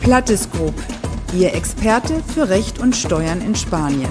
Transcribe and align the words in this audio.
Plattes 0.00 0.50
Group, 0.50 0.72
Ihr 1.34 1.54
Experte 1.54 2.22
für 2.22 2.48
Recht 2.48 2.78
und 2.78 2.96
Steuern 2.96 3.42
in 3.42 3.54
Spanien. 3.54 4.08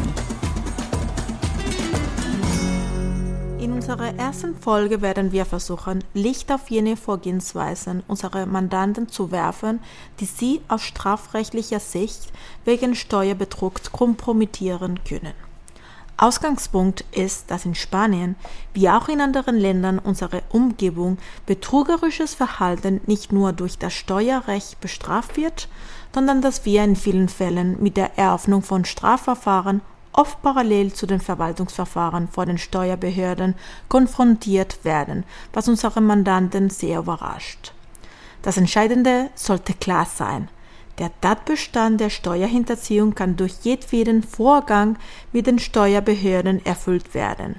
In 3.60 3.74
unserer 3.74 4.16
ersten 4.16 4.56
Folge 4.56 5.02
werden 5.02 5.32
wir 5.32 5.46
versuchen, 5.46 6.04
Licht 6.14 6.52
auf 6.52 6.70
jene 6.70 6.96
Vorgehensweisen 6.96 8.04
unserer 8.08 8.46
Mandanten 8.46 9.10
zu 9.10 9.32
werfen, 9.32 9.80
die 10.20 10.26
sie 10.26 10.62
aus 10.68 10.84
strafrechtlicher 10.84 11.80
Sicht 11.80 12.32
wegen 12.66 12.94
Steuerbetrugs 12.94 13.92
kompromittieren 13.92 15.00
können. 15.04 15.49
Ausgangspunkt 16.22 17.06
ist, 17.12 17.50
dass 17.50 17.66
in 17.66 17.76
Spanien, 17.76 18.36
wie 18.74 18.90
auch 18.90 19.08
in 19.08 19.22
anderen 19.22 19.56
Ländern 19.56 20.00
unserer 20.00 20.42
Umgebung, 20.50 21.18
betrügerisches 21.46 22.34
Verhalten 22.34 23.00
nicht 23.06 23.32
nur 23.32 23.54
durch 23.54 23.78
das 23.78 23.94
Steuerrecht 23.94 24.82
bestraft 24.82 25.38
wird, 25.38 25.70
sondern 26.14 26.42
dass 26.42 26.66
wir 26.66 26.84
in 26.84 26.96
vielen 26.96 27.30
Fällen 27.30 27.82
mit 27.82 27.96
der 27.96 28.18
Eröffnung 28.18 28.64
von 28.64 28.84
Strafverfahren 28.84 29.82
oft 30.12 30.42
parallel 30.42 30.92
zu 30.92 31.06
den 31.06 31.22
Verwaltungsverfahren 31.22 32.28
vor 32.28 32.46
den 32.46 32.58
Steuerbehörden 32.58 33.56
konfrontiert 33.88 34.84
werden, 34.84 35.24
was 35.54 35.68
unsere 35.70 36.02
Mandanten 36.02 36.70
sehr 36.70 37.00
überrascht. 37.00 37.74
Das 38.42 38.58
Entscheidende 38.58 39.30
sollte 39.36 39.74
klar 39.74 40.06
sein. 40.06 40.50
Der 41.00 41.12
Tatbestand 41.22 42.02
der 42.02 42.10
Steuerhinterziehung 42.10 43.16
kann 43.16 43.38
durch 43.38 43.54
jedweden 43.64 44.22
Vorgang 44.22 44.98
mit 45.32 45.48
den 45.48 45.58
Steuerbehörden 45.58 46.66
erfüllt 46.66 47.14
werden. 47.14 47.56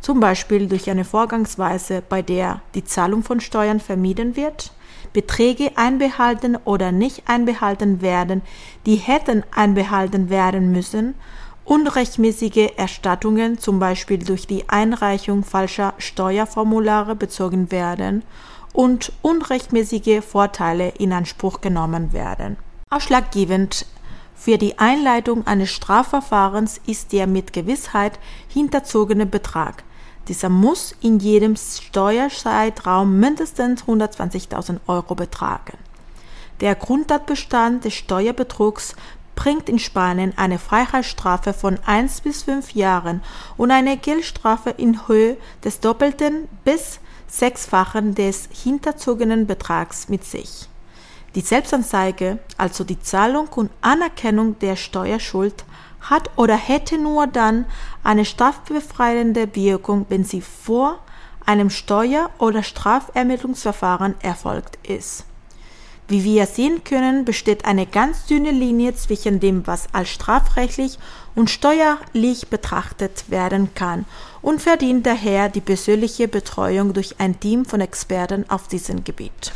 Zum 0.00 0.18
Beispiel 0.18 0.66
durch 0.66 0.90
eine 0.90 1.04
Vorgangsweise, 1.04 2.02
bei 2.08 2.20
der 2.20 2.62
die 2.74 2.82
Zahlung 2.82 3.22
von 3.22 3.38
Steuern 3.38 3.78
vermieden 3.78 4.34
wird, 4.34 4.72
Beträge 5.12 5.70
einbehalten 5.76 6.56
oder 6.64 6.90
nicht 6.90 7.28
einbehalten 7.28 8.02
werden, 8.02 8.42
die 8.86 8.96
hätten 8.96 9.44
einbehalten 9.54 10.28
werden 10.28 10.72
müssen, 10.72 11.14
unrechtmäßige 11.64 12.70
Erstattungen 12.76 13.58
zum 13.58 13.78
Beispiel 13.78 14.18
durch 14.18 14.48
die 14.48 14.68
Einreichung 14.68 15.44
falscher 15.44 15.94
Steuerformulare 15.98 17.14
bezogen 17.14 17.70
werden 17.70 18.24
und 18.72 19.12
unrechtmäßige 19.22 20.24
Vorteile 20.24 20.88
in 20.98 21.12
Anspruch 21.12 21.60
genommen 21.60 22.12
werden. 22.12 22.56
Ausschlaggebend 22.92 23.86
für 24.34 24.58
die 24.58 24.80
Einleitung 24.80 25.46
eines 25.46 25.70
Strafverfahrens 25.70 26.80
ist 26.86 27.12
der 27.12 27.28
mit 27.28 27.52
Gewissheit 27.52 28.18
hinterzogene 28.48 29.26
Betrag. 29.26 29.84
Dieser 30.26 30.48
muss 30.48 30.96
in 31.00 31.20
jedem 31.20 31.54
Steuerzeitraum 31.54 33.20
mindestens 33.20 33.84
120.000 33.84 34.80
Euro 34.88 35.14
betragen. 35.14 35.78
Der 36.60 36.74
Grundtatbestand 36.74 37.84
des 37.84 37.94
Steuerbetrugs 37.94 38.96
bringt 39.36 39.68
in 39.68 39.78
Spanien 39.78 40.32
eine 40.36 40.58
Freiheitsstrafe 40.58 41.52
von 41.52 41.78
1 41.86 42.22
bis 42.22 42.42
5 42.42 42.72
Jahren 42.72 43.22
und 43.56 43.70
eine 43.70 43.98
Geldstrafe 43.98 44.70
in 44.70 45.06
Höhe 45.06 45.36
des 45.62 45.78
doppelten 45.78 46.48
bis 46.64 46.98
sechsfachen 47.28 48.16
des 48.16 48.48
hinterzogenen 48.52 49.46
Betrags 49.46 50.08
mit 50.08 50.24
sich. 50.24 50.69
Die 51.36 51.42
Selbstanzeige, 51.42 52.38
also 52.56 52.82
die 52.82 53.00
Zahlung 53.00 53.48
und 53.54 53.70
Anerkennung 53.82 54.58
der 54.58 54.74
Steuerschuld, 54.74 55.64
hat 56.00 56.30
oder 56.36 56.56
hätte 56.56 56.98
nur 56.98 57.26
dann 57.26 57.66
eine 58.02 58.24
strafbefreiende 58.24 59.54
Wirkung, 59.54 60.06
wenn 60.08 60.24
sie 60.24 60.40
vor 60.40 60.98
einem 61.46 61.70
Steuer- 61.70 62.30
oder 62.38 62.62
Strafermittlungsverfahren 62.62 64.14
erfolgt 64.22 64.78
ist. 64.88 65.24
Wie 66.08 66.24
wir 66.24 66.46
sehen 66.46 66.82
können, 66.82 67.24
besteht 67.24 67.64
eine 67.64 67.86
ganz 67.86 68.26
dünne 68.26 68.50
Linie 68.50 68.96
zwischen 68.96 69.38
dem, 69.38 69.64
was 69.68 69.86
als 69.92 70.08
strafrechtlich 70.08 70.98
und 71.36 71.50
steuerlich 71.50 72.48
betrachtet 72.48 73.30
werden 73.30 73.72
kann 73.76 74.06
und 74.42 74.60
verdient 74.60 75.06
daher 75.06 75.48
die 75.48 75.60
persönliche 75.60 76.26
Betreuung 76.26 76.92
durch 76.94 77.20
ein 77.20 77.38
Team 77.38 77.64
von 77.64 77.80
Experten 77.80 78.44
auf 78.50 78.66
diesem 78.66 79.04
Gebiet. 79.04 79.52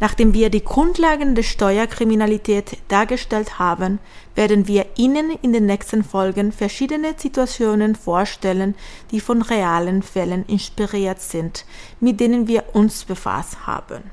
Nachdem 0.00 0.32
wir 0.32 0.48
die 0.48 0.64
Grundlagen 0.64 1.34
der 1.34 1.42
Steuerkriminalität 1.42 2.78
dargestellt 2.88 3.58
haben, 3.58 3.98
werden 4.34 4.68
wir 4.68 4.86
Ihnen 4.96 5.30
in 5.42 5.52
den 5.52 5.66
nächsten 5.66 6.04
Folgen 6.04 6.52
verschiedene 6.52 7.14
Situationen 7.16 7.96
vorstellen, 7.96 8.76
die 9.10 9.20
von 9.20 9.42
realen 9.42 10.02
Fällen 10.02 10.46
inspiriert 10.46 11.20
sind, 11.20 11.64
mit 12.00 12.20
denen 12.20 12.46
wir 12.46 12.64
uns 12.74 13.04
befasst 13.04 13.66
haben. 13.66 14.04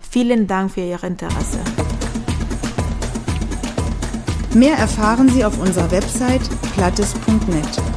Vielen 0.00 0.46
Dank 0.46 0.72
für 0.72 0.80
Ihr 0.80 1.02
Interesse. 1.02 1.60
Mehr 4.54 4.78
erfahren 4.78 5.28
Sie 5.28 5.44
auf 5.44 5.60
unserer 5.60 5.90
Website 5.90 6.48
plattes.net. 6.74 7.87